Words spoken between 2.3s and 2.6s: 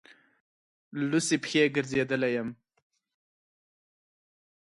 یم.